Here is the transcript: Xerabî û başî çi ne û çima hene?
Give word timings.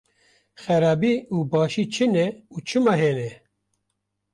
Xerabî 0.63 1.15
û 1.35 1.37
başî 1.51 1.85
çi 1.93 2.05
ne 2.13 2.27
û 2.53 2.55
çima 2.67 2.93
hene? 3.01 3.31